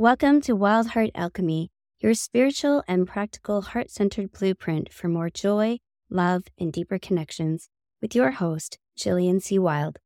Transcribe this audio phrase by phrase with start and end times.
[0.00, 5.78] Welcome to Wild Heart Alchemy, your spiritual and practical heart centered blueprint for more joy,
[6.08, 7.68] love, and deeper connections
[8.00, 9.58] with your host, Jillian C.
[9.58, 9.98] Wilde.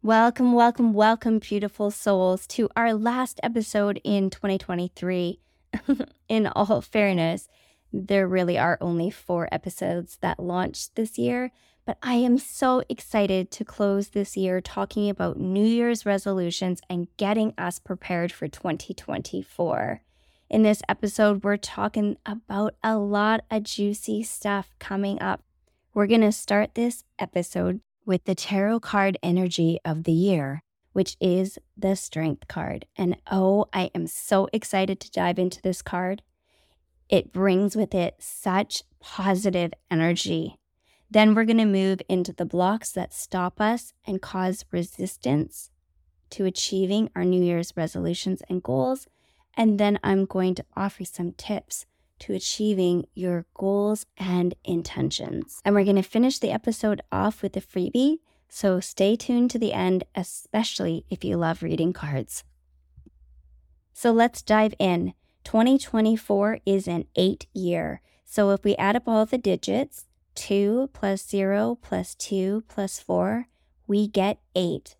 [0.00, 5.38] Welcome, welcome, welcome, beautiful souls, to our last episode in 2023.
[6.30, 7.48] in all fairness,
[7.92, 11.52] there really are only four episodes that launched this year,
[11.84, 17.08] but I am so excited to close this year talking about New Year's resolutions and
[17.16, 20.00] getting us prepared for 2024.
[20.48, 25.42] In this episode, we're talking about a lot of juicy stuff coming up.
[25.94, 31.16] We're going to start this episode with the tarot card energy of the year, which
[31.20, 32.86] is the Strength card.
[32.96, 36.22] And oh, I am so excited to dive into this card.
[37.08, 40.58] It brings with it such positive energy.
[41.12, 45.70] Then we're going to move into the blocks that stop us and cause resistance
[46.30, 49.08] to achieving our New Year's resolutions and goals.
[49.54, 51.84] And then I'm going to offer some tips
[52.20, 55.60] to achieving your goals and intentions.
[55.66, 58.20] And we're going to finish the episode off with a freebie.
[58.48, 62.42] So stay tuned to the end, especially if you love reading cards.
[63.92, 65.12] So let's dive in.
[65.44, 68.00] 2024 is an eight year.
[68.24, 73.46] So if we add up all the digits, 2 plus 0 plus 2 plus 4,
[73.86, 74.96] we get 8.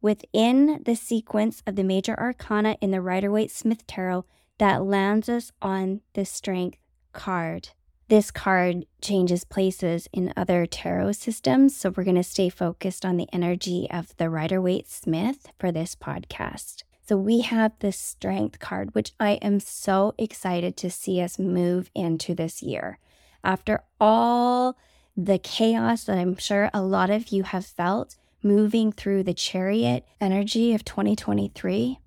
[0.00, 4.24] Within the sequence of the major arcana in the Rider Waite Smith Tarot,
[4.58, 6.78] that lands us on the Strength
[7.12, 7.70] card.
[8.08, 13.16] This card changes places in other tarot systems, so we're going to stay focused on
[13.16, 16.84] the energy of the Rider Waite Smith for this podcast.
[17.06, 21.90] So we have the Strength card, which I am so excited to see us move
[21.94, 22.98] into this year
[23.44, 24.76] after all
[25.16, 30.06] the chaos that I'm sure a lot of you have felt moving through the chariot
[30.20, 31.98] energy of 2023,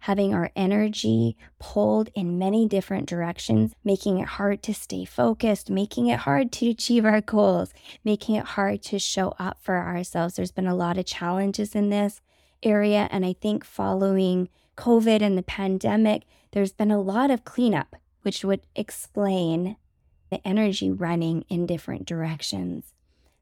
[0.00, 6.06] having our energy pulled in many different directions, making it hard to stay focused, making
[6.06, 7.74] it hard to achieve our goals,
[8.04, 10.34] making it hard to show up for ourselves.
[10.34, 12.20] There's been a lot of challenges in this
[12.62, 13.08] area.
[13.10, 18.44] And I think following COVID and the pandemic, there's been a lot of cleanup, which
[18.44, 19.76] would explain
[20.30, 22.94] the energy running in different directions.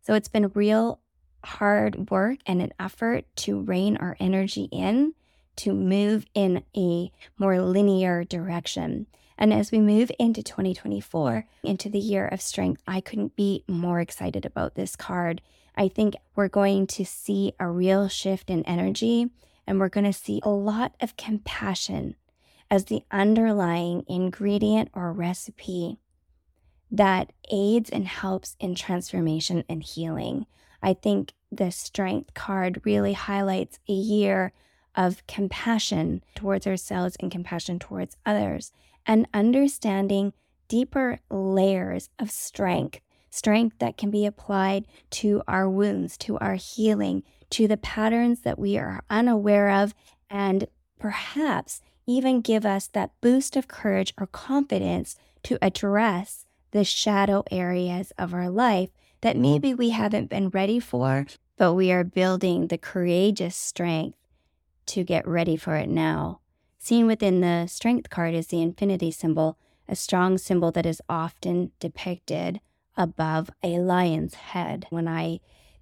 [0.03, 1.01] So it's been real
[1.45, 5.15] hard work and an effort to rein our energy in
[5.57, 9.07] to move in a more linear direction.
[9.37, 14.01] And as we move into 2024, into the year of strength, I couldn't be more
[14.01, 15.43] excited about this card.
[15.77, 19.31] I think we're going to see a real shift in energy
[19.67, 22.17] and we're going to see a lot of compassion
[22.71, 25.99] as the underlying ingredient or recipe
[26.91, 30.47] that aids and helps in transformation and healing.
[30.83, 34.53] I think the strength card really highlights a year
[34.95, 38.73] of compassion towards ourselves and compassion towards others
[39.07, 40.33] and understanding
[40.69, 43.01] deeper layers of strength,
[43.31, 48.59] strength that can be applied to our wounds, to our healing, to the patterns that
[48.59, 49.95] we are unaware of,
[50.29, 50.67] and
[50.99, 58.13] perhaps even give us that boost of courage or confidence to address the shadow areas
[58.19, 58.91] of our life
[59.21, 64.19] that maybe we haven't been ready for, but we are building the courageous strength
[64.87, 66.41] to get ready for it now.
[66.79, 69.59] Seen within the strength card is the infinity symbol,
[69.89, 72.61] a strong symbol that is often depicted
[72.97, 74.87] above a lion's head.
[74.91, 75.41] When I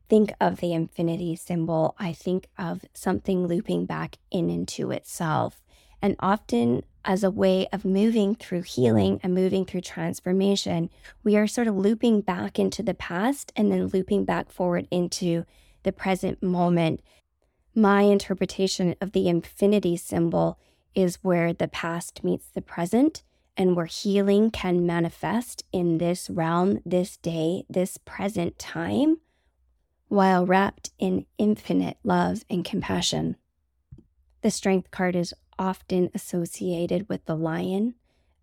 [0.08, 5.62] think of the infinity symbol, I think of something looping back in into itself.
[6.06, 10.88] And often as a way of moving through healing and moving through transformation,
[11.24, 15.44] we are sort of looping back into the past and then looping back forward into
[15.82, 17.00] the present moment.
[17.74, 20.60] My interpretation of the infinity symbol
[20.94, 23.24] is where the past meets the present
[23.56, 29.16] and where healing can manifest in this realm, this day, this present time,
[30.06, 33.34] while wrapped in infinite love and compassion.
[34.42, 37.94] The strength card is often associated with the lion.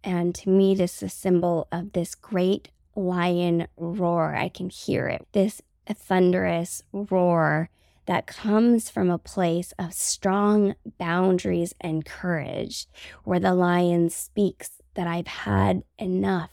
[0.04, 4.36] And to me, this is a symbol of this great lion roar.
[4.36, 7.70] I can hear it, this thunderous roar
[8.06, 12.88] that comes from a place of strong boundaries and courage,
[13.24, 16.52] where the lion speaks that I've had enough.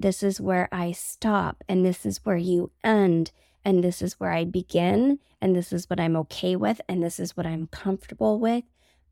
[0.00, 3.30] This is where I stop, and this is where you end,
[3.64, 7.20] and this is where I begin, and this is what I'm okay with, and this
[7.20, 8.64] is what I'm comfortable with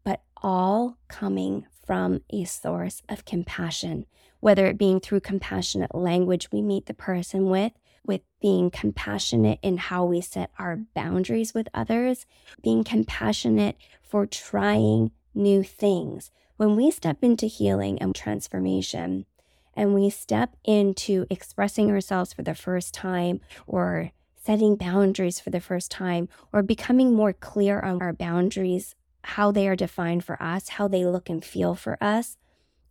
[0.05, 4.06] but all coming from a source of compassion,
[4.41, 7.73] whether it being through compassionate language we meet the person with,
[8.05, 12.27] with being compassionate in how we set our boundaries with others,
[12.62, 16.31] being compassionate for trying new things.
[16.56, 19.27] When we step into healing and transformation,
[19.75, 25.61] and we step into expressing ourselves for the first time or setting boundaries for the
[25.61, 30.70] first time or becoming more clear on our boundaries, how they are defined for us,
[30.70, 32.37] how they look and feel for us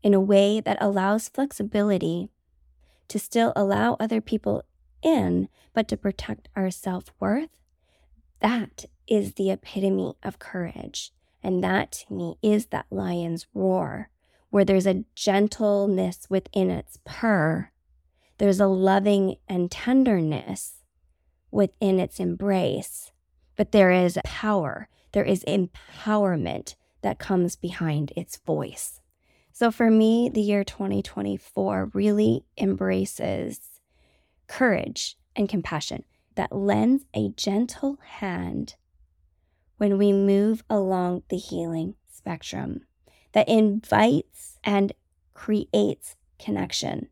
[0.03, 2.29] in a way that allows flexibility
[3.07, 4.63] to still allow other people
[5.01, 7.49] in, but to protect our self worth,
[8.41, 11.11] that is the epitome of courage.
[11.43, 14.09] And that to me is that lion's roar
[14.49, 17.71] where there's a gentleness within its purr.
[18.37, 20.83] There's a loving and tenderness
[21.51, 23.11] within its embrace,
[23.55, 24.89] but there is power.
[25.17, 29.01] There is empowerment that comes behind its voice.
[29.51, 33.59] So for me, the year 2024 really embraces
[34.45, 36.03] courage and compassion
[36.35, 38.75] that lends a gentle hand
[39.77, 42.81] when we move along the healing spectrum
[43.31, 44.93] that invites and
[45.33, 47.07] creates connection.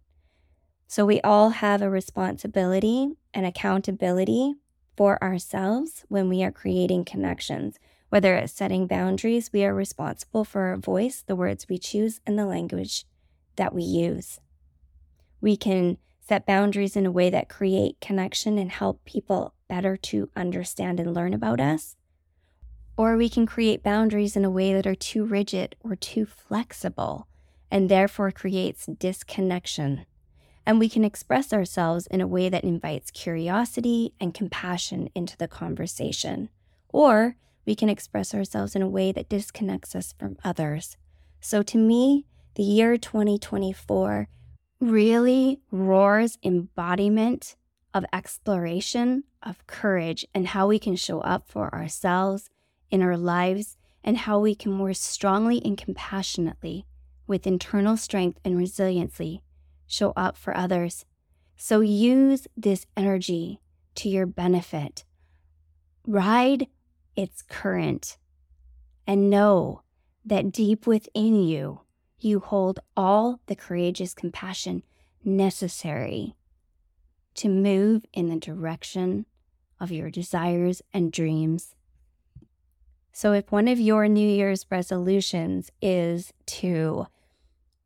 [0.85, 4.53] So we all have a responsibility and accountability
[4.95, 7.79] for ourselves when we are creating connections.
[8.09, 12.37] Whether it's setting boundaries, we are responsible for our voice, the words we choose, and
[12.37, 13.05] the language
[13.55, 14.39] that we use.
[15.41, 20.29] We can set boundaries in a way that create connection and help people better to
[20.35, 21.95] understand and learn about us.
[22.97, 27.27] Or we can create boundaries in a way that are too rigid or too flexible
[27.69, 30.05] and therefore creates disconnection.
[30.65, 35.47] And we can express ourselves in a way that invites curiosity and compassion into the
[35.47, 36.49] conversation.
[36.89, 37.35] Or
[37.65, 40.97] we can express ourselves in a way that disconnects us from others.
[41.39, 42.25] So to me,
[42.55, 44.27] the year 2024
[44.79, 47.55] really roars embodiment
[47.93, 52.49] of exploration, of courage, and how we can show up for ourselves
[52.91, 56.85] in our lives and how we can more strongly and compassionately,
[57.25, 59.41] with internal strength and resiliency,
[59.87, 61.05] show up for others.
[61.55, 63.61] So use this energy
[63.95, 65.03] to your benefit.
[66.05, 66.67] Ride
[67.15, 68.17] its current.
[69.07, 69.81] And know
[70.25, 71.81] that deep within you,
[72.19, 74.83] you hold all the courageous compassion
[75.23, 76.35] necessary
[77.35, 79.25] to move in the direction
[79.79, 81.75] of your desires and dreams.
[83.11, 87.07] So, if one of your New Year's resolutions is to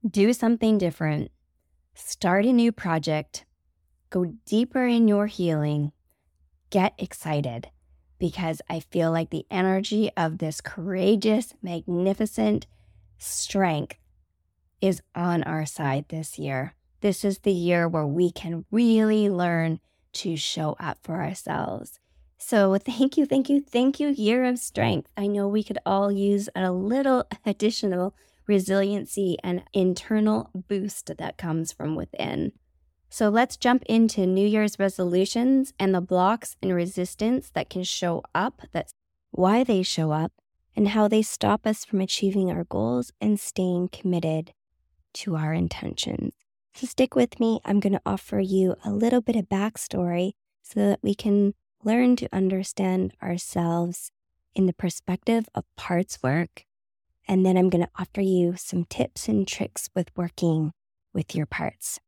[0.10, 1.32] do something different,
[1.94, 3.46] start a new project,
[4.10, 5.92] go deeper in your healing,
[6.70, 7.70] get excited
[8.20, 12.68] because I feel like the energy of this courageous, magnificent
[13.18, 13.98] strength
[14.82, 16.76] is on our side this year.
[17.02, 19.80] This is the year where we can really learn
[20.12, 22.00] to show up for ourselves
[22.42, 25.12] so, thank you, thank you, thank you, Year of Strength.
[25.18, 28.16] I know we could all use a little additional
[28.48, 32.54] resiliency and internal boost that comes from within.
[33.12, 38.22] So, let's jump into New Year's resolutions and the blocks and resistance that can show
[38.36, 38.94] up, that's
[39.32, 40.32] why they show up,
[40.76, 44.54] and how they stop us from achieving our goals and staying committed
[45.14, 46.34] to our intentions.
[46.76, 47.60] So, stick with me.
[47.66, 52.16] I'm going to offer you a little bit of backstory so that we can learn
[52.18, 54.12] to understand ourselves
[54.54, 56.66] in the perspective of parts work.
[57.28, 60.74] And then I'm going to offer you some tips and tricks with working
[61.12, 62.00] with your parts.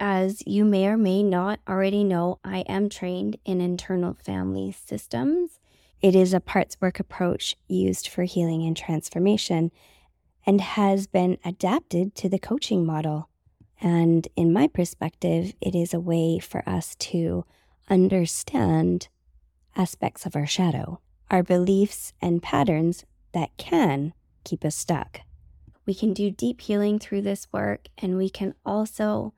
[0.00, 5.58] As you may or may not already know, I am trained in internal family systems.
[6.00, 9.72] It is a parts work approach used for healing and transformation
[10.46, 13.28] and has been adapted to the coaching model.
[13.80, 17.44] And in my perspective, it is a way for us to
[17.90, 19.08] understand
[19.74, 24.12] aspects of our shadow, our beliefs and patterns that can
[24.44, 25.22] keep us stuck.
[25.86, 29.32] We can do deep healing through this work, and we can also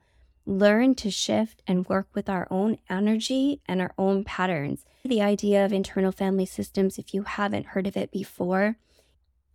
[0.46, 4.84] learn to shift and work with our own energy and our own patterns.
[5.04, 8.76] The idea of internal family systems, if you haven't heard of it before,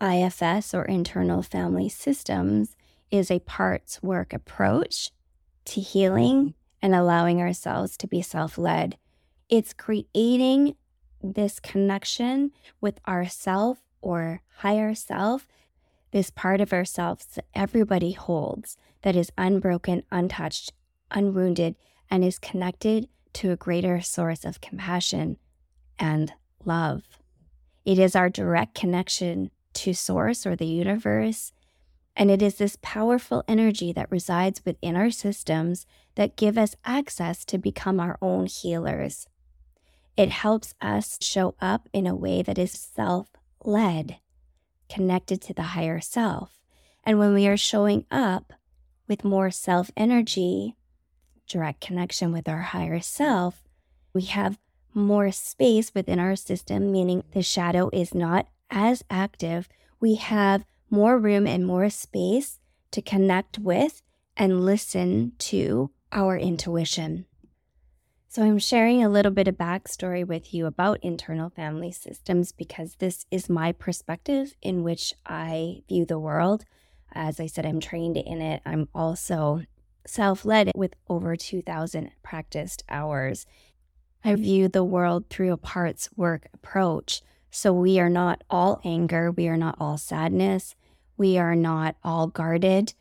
[0.01, 2.75] IFS or internal family systems
[3.11, 5.11] is a parts work approach
[5.65, 8.97] to healing and allowing ourselves to be self led.
[9.49, 10.75] It's creating
[11.21, 12.51] this connection
[12.81, 15.47] with ourself or higher self,
[16.15, 20.71] this part of ourselves that everybody holds that is unbroken, untouched,
[21.11, 21.75] unwounded,
[22.09, 25.35] and is connected to a greater source of compassion
[25.99, 26.31] and
[26.63, 27.03] love.
[27.83, 31.51] It is our direct connection to source or the universe
[32.15, 37.43] and it is this powerful energy that resides within our systems that give us access
[37.43, 39.27] to become our own healers.
[40.15, 43.27] It helps us show up in a way that is self
[43.65, 44.19] led,
[44.89, 46.59] connected to the higher self.
[47.03, 48.53] And when we are showing up
[49.07, 50.75] with more self energy,
[51.47, 53.63] direct connection with our higher self,
[54.13, 54.57] we have
[54.93, 59.67] more space within our system, meaning the shadow is not as active.
[59.99, 62.59] We have more room and more space
[62.91, 64.01] to connect with
[64.37, 67.25] and listen to our intuition.
[68.35, 72.95] So, I'm sharing a little bit of backstory with you about internal family systems because
[72.95, 76.65] this is my perspective in which I view the world.
[77.13, 78.61] As I said, I'm trained in it.
[78.65, 79.61] I'm also
[80.05, 83.45] self led with over 2,000 practiced hours.
[84.21, 87.21] I view the world through a parts work approach.
[87.51, 90.75] So, we are not all anger, we are not all sadness,
[91.15, 92.95] we are not all guarded.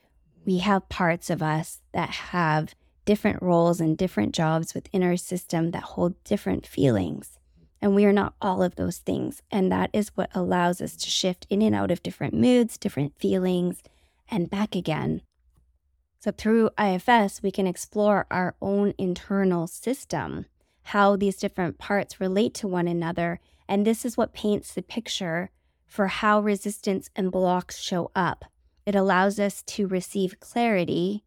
[0.45, 5.70] We have parts of us that have different roles and different jobs within our system
[5.70, 7.38] that hold different feelings.
[7.80, 9.42] And we are not all of those things.
[9.50, 13.18] And that is what allows us to shift in and out of different moods, different
[13.18, 13.82] feelings,
[14.30, 15.20] and back again.
[16.18, 20.46] So, through IFS, we can explore our own internal system,
[20.84, 23.40] how these different parts relate to one another.
[23.68, 25.50] And this is what paints the picture
[25.87, 28.46] for how resistance and blocks show up.
[28.87, 31.24] It allows us to receive clarity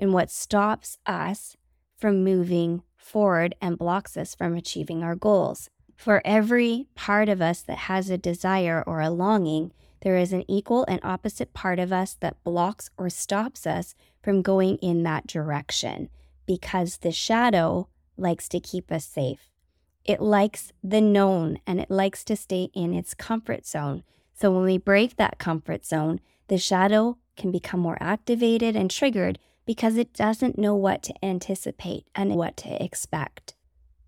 [0.00, 1.58] in what stops us
[1.98, 5.68] from moving forward and blocks us from achieving our goals.
[5.94, 10.44] For every part of us that has a desire or a longing, there is an
[10.48, 15.26] equal and opposite part of us that blocks or stops us from going in that
[15.26, 16.08] direction
[16.46, 19.50] because the shadow likes to keep us safe.
[20.06, 24.02] It likes the known and it likes to stay in its comfort zone.
[24.32, 29.38] So when we break that comfort zone, the shadow can become more activated and triggered
[29.70, 33.54] because it doesn't know what to anticipate and what to expect.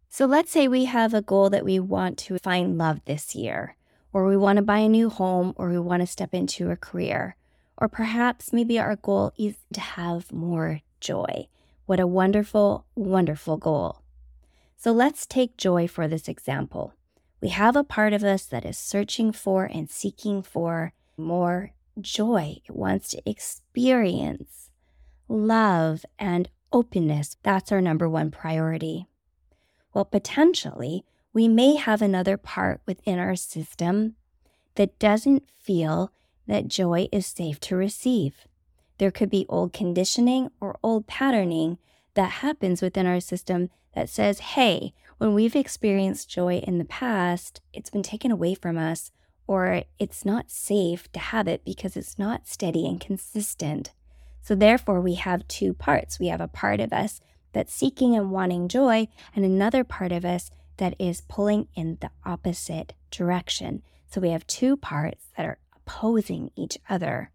[0.08, 3.76] So let's say we have a goal that we want to find love this year,
[4.12, 6.76] or we want to buy a new home, or we want to step into a
[6.76, 7.36] career.
[7.76, 11.46] Or perhaps maybe our goal is to have more joy.
[11.86, 14.02] What a wonderful, wonderful goal.
[14.76, 16.92] So let's take joy for this example.
[17.40, 22.56] We have a part of us that is searching for and seeking for more joy.
[22.66, 24.62] It wants to experience
[25.28, 27.36] love, and openness.
[27.42, 29.06] That's our number one priority.
[29.94, 34.16] Well, potentially, we may have another part within our system
[34.74, 36.12] that doesn't feel
[36.46, 38.46] that joy is safe to receive.
[38.98, 41.78] There could be old conditioning or old patterning
[42.14, 47.60] that happens within our system that says, hey, when we've experienced joy in the past,
[47.72, 49.10] it's been taken away from us,
[49.46, 53.92] or it's not safe to have it because it's not steady and consistent.
[54.42, 56.18] So, therefore, we have two parts.
[56.18, 57.20] We have a part of us
[57.52, 62.10] that's seeking and wanting joy, and another part of us that is pulling in the
[62.24, 63.82] opposite direction.
[64.08, 67.30] So, we have two parts that are opposing each other,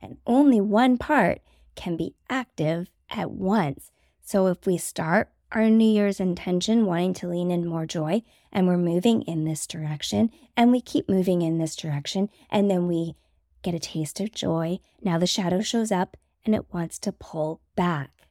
[0.00, 1.40] and only one part
[1.74, 3.90] can be active at once.
[4.22, 8.66] So, if we start our New Year's intention wanting to lean in more joy, and
[8.66, 13.14] we're moving in this direction, and we keep moving in this direction, and then we
[13.62, 14.78] get a taste of joy.
[15.02, 18.28] Now the shadow shows up and it wants to pull back.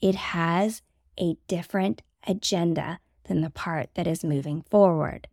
[0.00, 0.82] It has
[1.18, 5.28] a different agenda than the part that is moving forward.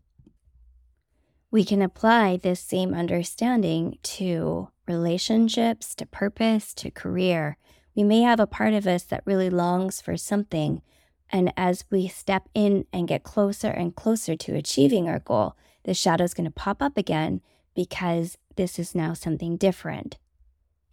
[1.52, 7.58] We can apply this same understanding to relationships, to purpose, to career.
[7.96, 10.82] We may have a part of us that really longs for something.
[11.30, 15.56] And as we step in and get closer and closer to achieving our goal,
[15.86, 17.42] the shadow is going to pop up again
[17.76, 20.18] because this is now something different.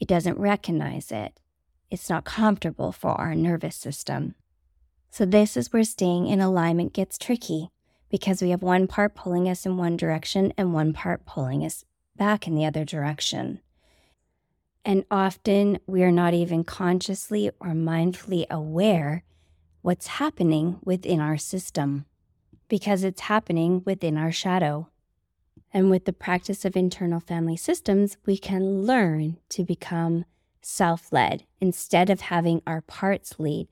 [0.03, 1.39] It doesn't recognize it.
[1.89, 4.35] It's not comfortable for our nervous system.
[5.13, 7.71] So, this is where staying in alignment gets tricky
[8.11, 11.85] because we have one part pulling us in one direction and one part pulling us
[12.17, 13.61] back in the other direction.
[14.85, 19.23] And often we are not even consciously or mindfully aware
[19.83, 22.07] what's happening within our system
[22.69, 24.89] because it's happening within our shadow.
[25.73, 30.25] And with the practice of internal family systems, we can learn to become
[30.61, 33.69] self led instead of having our parts lead.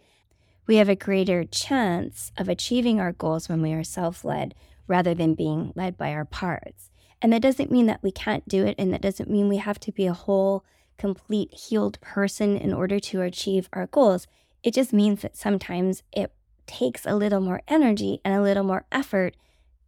[0.66, 4.54] We have a greater chance of achieving our goals when we are self led
[4.87, 6.90] rather than being led by our parts.
[7.23, 9.78] And that doesn't mean that we can't do it, and that doesn't mean we have
[9.80, 10.64] to be a whole,
[10.97, 14.26] complete, healed person in order to achieve our goals.
[14.62, 16.33] It just means that sometimes it
[16.66, 19.37] takes a little more energy and a little more effort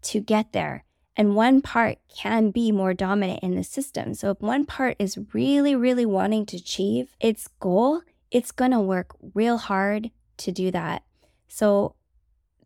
[0.03, 0.85] to get there.
[1.17, 4.15] And one part can be more dominant in the system.
[4.15, 8.81] So if one part is really, really wanting to achieve its goal, it's going to
[8.81, 11.03] work real hard to do that.
[11.49, 11.97] So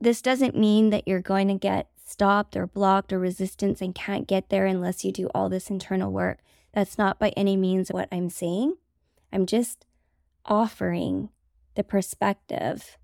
[0.01, 4.29] this doesn't mean that you're going to get stopped or blocked or resistance and can't
[4.29, 6.39] get there unless you do all this internal work.
[6.73, 8.77] That's not by any means what I'm saying.
[9.33, 9.85] I'm just
[10.45, 11.31] offering
[11.75, 12.97] the perspective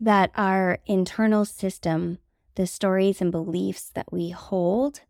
[0.00, 2.18] that our internal system,
[2.54, 5.00] the stories and beliefs that we hold,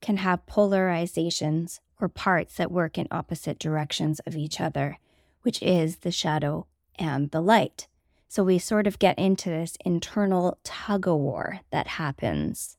[0.00, 4.98] can have polarizations or parts that work in opposite directions of each other,
[5.42, 6.66] which is the shadow
[6.98, 7.86] and the light.
[8.28, 12.76] So we sort of get into this internal tug of war that happens.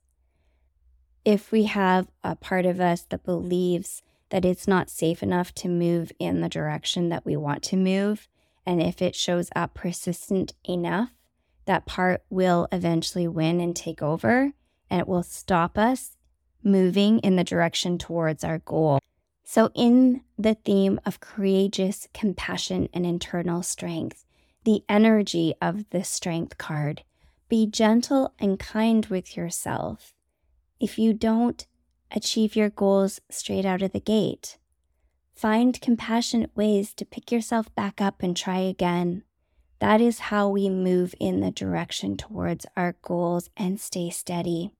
[1.24, 5.70] If we have a part of us that believes that it's not safe enough to
[5.70, 8.27] move in the direction that we want to move,
[8.65, 11.15] and if it shows up persistent enough,
[11.66, 14.54] that part will eventually win and take over,
[14.90, 16.18] and it will stop us
[16.64, 19.00] moving in the direction towards our goal.
[19.44, 24.26] So, in the theme of courageous compassion and internal strength,
[24.66, 27.04] the energy of the strength card.
[27.48, 30.14] Be gentle and kind with yourself.
[30.80, 31.66] If you don't
[32.12, 34.58] achieve your goals straight out of the gate,
[35.36, 39.24] find compassionate ways to pick yourself back up and try again.
[39.86, 44.72] That is how we move in the direction towards our goals and stay steady.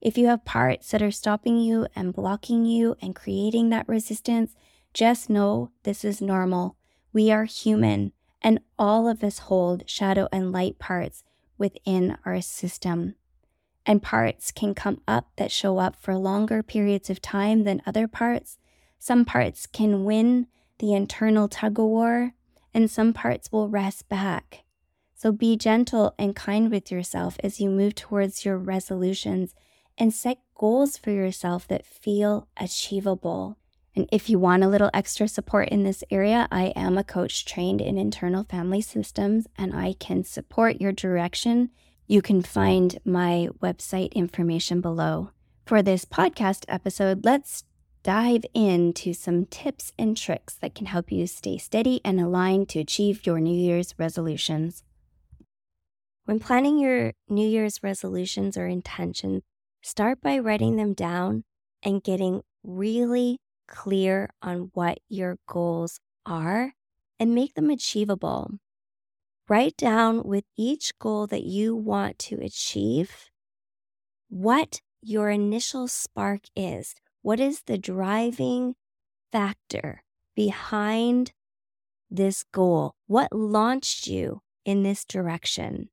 [0.00, 4.54] If you have parts that are stopping you and blocking you and creating that resistance,
[4.94, 6.78] just know this is normal.
[7.12, 11.22] We are human and all of us hold shadow and light parts
[11.58, 13.16] within our system.
[13.84, 18.08] And parts can come up that show up for longer periods of time than other
[18.08, 18.56] parts.
[18.98, 20.46] Some parts can win
[20.78, 22.32] the internal tug of war,
[22.76, 24.64] and some parts will rest back.
[25.14, 29.54] So be gentle and kind with yourself as you move towards your resolutions
[29.96, 33.56] and set goals for yourself that feel achievable.
[33.96, 37.46] And if you want a little extra support in this area, I am a coach
[37.46, 41.70] trained in internal family systems and I can support your direction.
[42.06, 45.30] You can find my website information below.
[45.64, 47.64] For this podcast episode, let's
[48.06, 52.78] dive into some tips and tricks that can help you stay steady and aligned to
[52.78, 54.84] achieve your New Year's resolutions.
[56.24, 59.42] When planning your New Year's resolutions or intentions,
[59.82, 61.42] start by writing them down
[61.82, 66.74] and getting really clear on what your goals are
[67.18, 68.52] and make them achievable.
[69.48, 73.30] Write down with each goal that you want to achieve
[74.28, 76.94] what your initial spark is.
[77.26, 78.76] What is the driving
[79.32, 80.04] factor
[80.36, 81.32] behind
[82.08, 82.92] this goal?
[83.08, 85.88] What launched you in this direction?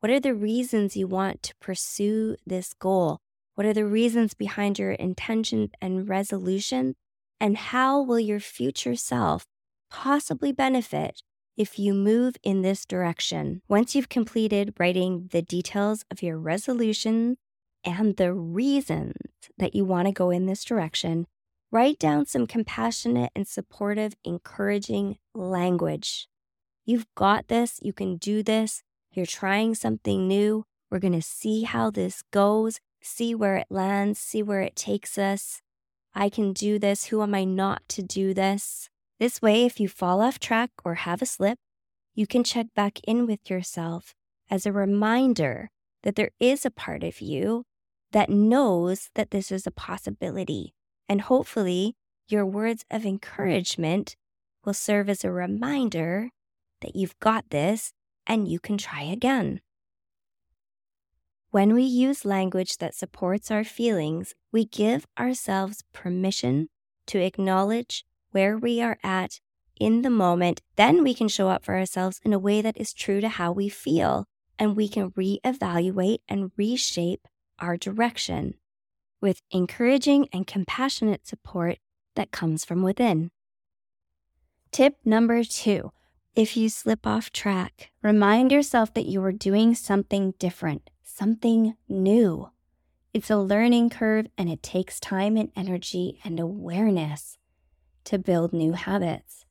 [0.00, 3.20] What are the reasons you want to pursue this goal?
[3.54, 6.96] What are the reasons behind your intention and resolution?
[7.38, 9.44] And how will your future self
[9.92, 11.22] possibly benefit
[11.56, 13.62] if you move in this direction?
[13.68, 17.36] Once you've completed writing the details of your resolution
[17.88, 19.16] and the reasons
[19.56, 21.26] that you want to go in this direction,
[21.70, 26.28] write down some compassionate and supportive, encouraging language.
[26.84, 27.78] You've got this.
[27.82, 28.82] You can do this.
[29.12, 30.64] You're trying something new.
[30.90, 35.18] We're going to see how this goes see where it lands, see where it takes
[35.18, 35.62] us.
[36.14, 37.06] I can do this.
[37.06, 38.88] Who am I not to do this?
[39.18, 41.58] This way, if you fall off track or have a slip,
[42.14, 44.14] you can check back in with yourself
[44.50, 45.70] as a reminder
[46.02, 47.64] that there is a part of you
[48.12, 50.74] that knows that this is a possibility.
[51.08, 51.96] And hopefully,
[52.28, 54.16] your words of encouragement
[54.64, 56.30] will serve as a reminder
[56.80, 57.92] that you've got this
[58.26, 59.60] and you can try again.
[61.50, 66.68] When we use language that supports our feelings, we give ourselves permission
[67.06, 69.40] to acknowledge where we are at
[69.80, 70.60] in the moment.
[70.76, 73.52] Then we can show up for ourselves in a way that is true to how
[73.52, 74.26] we feel,
[74.58, 77.26] and we can reevaluate and reshape
[77.58, 78.54] our direction
[79.20, 81.78] with encouraging and compassionate support
[82.14, 83.30] that comes from within.
[84.70, 85.92] Tip number two
[86.34, 92.48] if you slip off track, remind yourself that you are doing something different something new.
[93.12, 97.38] It's a learning curve and it takes time and energy and awareness
[98.04, 99.44] to build new habits.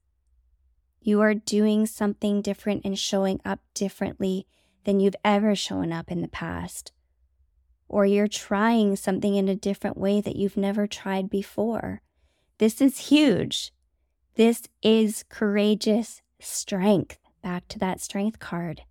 [1.01, 4.47] You are doing something different and showing up differently
[4.85, 6.93] than you've ever shown up in the past.
[7.89, 12.01] Or you're trying something in a different way that you've never tried before.
[12.57, 13.71] This is huge.
[14.35, 17.17] This is courageous strength.
[17.41, 18.81] Back to that strength card.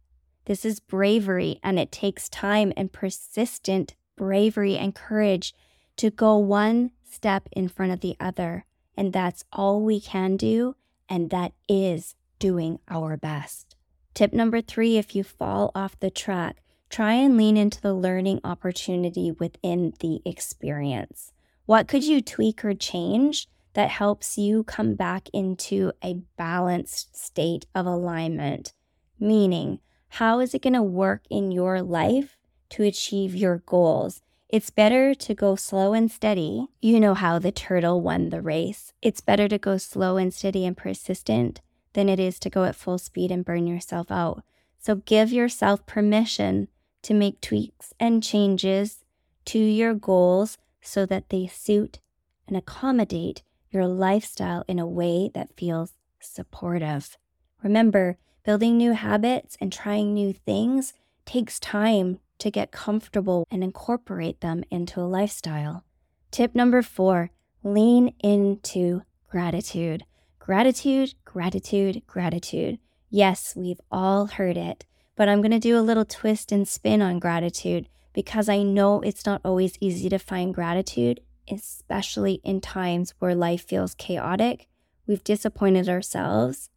[0.46, 5.52] This is bravery, and it takes time and persistent bravery and courage
[5.96, 8.64] to go one step in front of the other.
[8.96, 10.76] And that's all we can do,
[11.08, 13.76] and that is doing our best.
[14.14, 18.40] Tip number three if you fall off the track, try and lean into the learning
[18.44, 21.32] opportunity within the experience.
[21.66, 27.66] What could you tweak or change that helps you come back into a balanced state
[27.74, 28.72] of alignment?
[29.18, 32.36] Meaning, how is it going to work in your life
[32.70, 34.22] to achieve your goals?
[34.48, 36.68] It's better to go slow and steady.
[36.80, 38.92] You know how the turtle won the race.
[39.02, 41.60] It's better to go slow and steady and persistent
[41.94, 44.44] than it is to go at full speed and burn yourself out.
[44.78, 46.68] So give yourself permission
[47.06, 49.04] to make tweaks and changes
[49.44, 52.00] to your goals so that they suit
[52.48, 57.16] and accommodate your lifestyle in a way that feels supportive.
[57.62, 64.40] Remember, building new habits and trying new things takes time to get comfortable and incorporate
[64.40, 65.84] them into a lifestyle.
[66.32, 67.30] Tip number four
[67.62, 70.04] lean into gratitude.
[70.40, 72.78] Gratitude, gratitude, gratitude.
[73.10, 74.84] Yes, we've all heard it,
[75.16, 79.00] but I'm going to do a little twist and spin on gratitude because I know
[79.00, 84.68] it's not always easy to find gratitude, especially in times where life feels chaotic,
[85.06, 86.70] we've disappointed ourselves,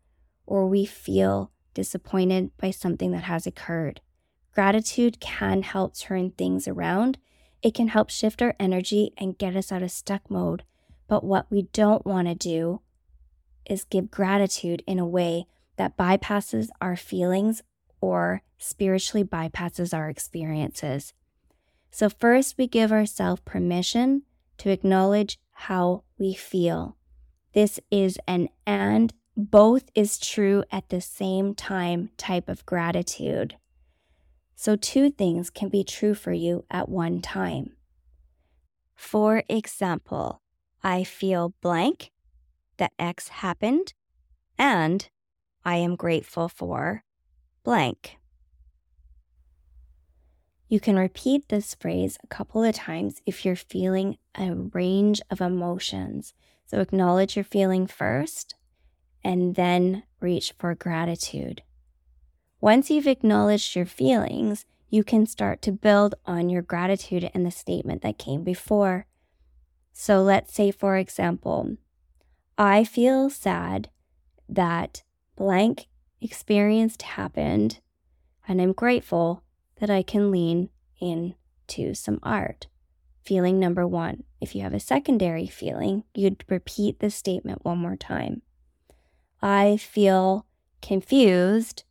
[0.46, 4.02] or we feel disappointed by something that has occurred.
[4.54, 7.18] Gratitude can help turn things around.
[7.62, 10.64] It can help shift our energy and get us out of stuck mode.
[11.08, 12.82] But what we don't want to do
[13.66, 15.46] is give gratitude in a way
[15.78, 17.64] that bypasses our feelings
[18.02, 21.14] or spiritually bypasses our experiences.
[21.92, 24.24] So, first, we give ourselves permission
[24.58, 26.98] to acknowledge how we feel.
[27.54, 33.58] This is an and both is true at the same time type of gratitude.
[34.56, 37.74] So, two things can be true for you at one time.
[38.96, 40.42] For example,
[40.84, 42.12] I feel blank
[42.78, 43.94] that X happened,
[44.58, 45.10] and
[45.64, 47.04] I am grateful for
[47.70, 48.18] blank.
[50.70, 55.40] You can repeat this phrase a couple of times if you're feeling a range of
[55.40, 56.34] emotions.
[56.66, 58.56] So acknowledge your feeling first
[59.24, 61.62] and then reach for gratitude.
[62.60, 67.52] Once you've acknowledged your feelings, you can start to build on your gratitude and the
[67.52, 69.06] statement that came before.
[69.94, 71.78] So let's say, for example,
[72.58, 73.92] I feel sad
[74.50, 75.04] that
[75.36, 75.86] blank
[76.22, 77.80] experienced happened,
[78.48, 79.44] and I'm grateful
[79.80, 82.68] that I can lean into some art.
[83.24, 84.24] Feeling number one.
[84.42, 88.42] If you have a secondary feeling, you'd repeat the statement one more time.
[89.42, 90.46] I feel
[90.82, 91.84] confused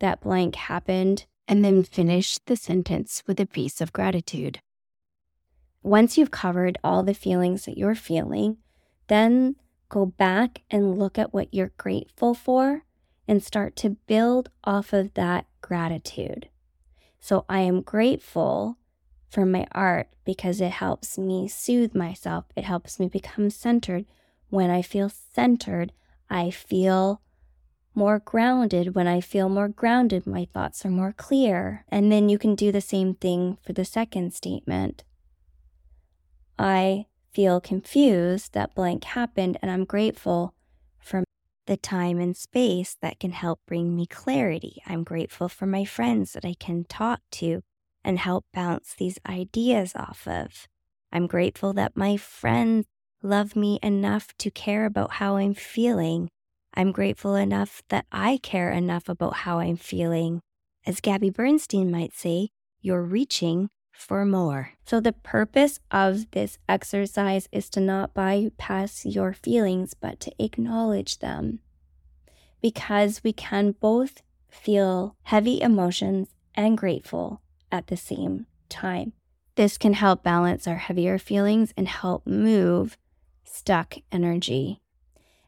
[0.00, 4.60] that blank happened, and then finish the sentence with a piece of gratitude.
[5.82, 8.56] Once you've covered all the feelings that you're feeling,
[9.08, 9.56] then
[9.88, 12.84] go back and look at what you're grateful for
[13.30, 16.48] and start to build off of that gratitude.
[17.20, 18.76] So I am grateful
[19.30, 22.46] for my art because it helps me soothe myself.
[22.56, 24.04] It helps me become centered.
[24.48, 25.92] When I feel centered,
[26.28, 27.22] I feel
[27.94, 28.96] more grounded.
[28.96, 31.84] When I feel more grounded, my thoughts are more clear.
[31.88, 35.04] And then you can do the same thing for the second statement.
[36.58, 40.52] I feel confused that blank happened, and I'm grateful
[41.70, 44.82] the time and space that can help bring me clarity.
[44.86, 47.62] I'm grateful for my friends that I can talk to
[48.04, 50.66] and help bounce these ideas off of.
[51.12, 52.86] I'm grateful that my friends
[53.22, 56.28] love me enough to care about how I'm feeling
[56.74, 60.40] I'm grateful enough that I care enough about how I'm feeling.
[60.86, 64.72] As Gabby Bernstein might say, you're reaching for more.
[64.84, 71.18] So, the purpose of this exercise is to not bypass your feelings, but to acknowledge
[71.18, 71.60] them.
[72.60, 79.12] Because we can both feel heavy emotions and grateful at the same time.
[79.54, 82.96] This can help balance our heavier feelings and help move
[83.44, 84.80] stuck energy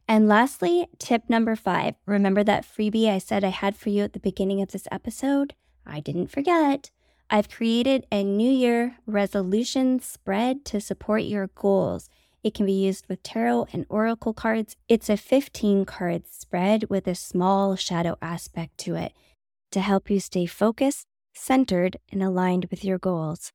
[0.08, 4.12] and lastly, tip number five remember that freebie I said I had for you at
[4.12, 5.54] the beginning of this episode?
[5.86, 6.90] I didn't forget.
[7.34, 12.10] I've created a New Year resolution spread to support your goals.
[12.44, 14.76] It can be used with tarot and oracle cards.
[14.86, 19.14] It's a 15 card spread with a small shadow aspect to it
[19.70, 23.50] to help you stay focused, centered, and aligned with your goals.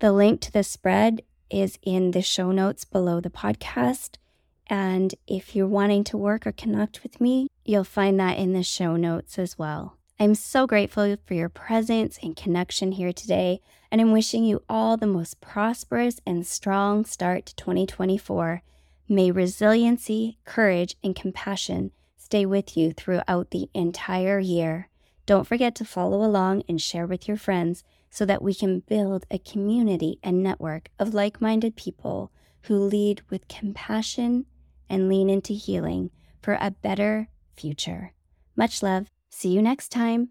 [0.00, 4.18] The link to the spread is in the show notes below the podcast.
[4.66, 8.62] And if you're wanting to work or connect with me, you'll find that in the
[8.62, 9.95] show notes as well.
[10.18, 14.96] I'm so grateful for your presence and connection here today, and I'm wishing you all
[14.96, 18.62] the most prosperous and strong start to 2024.
[19.10, 24.88] May resiliency, courage, and compassion stay with you throughout the entire year.
[25.26, 29.26] Don't forget to follow along and share with your friends so that we can build
[29.30, 34.46] a community and network of like minded people who lead with compassion
[34.88, 38.14] and lean into healing for a better future.
[38.56, 39.08] Much love.
[39.38, 40.30] See you next time.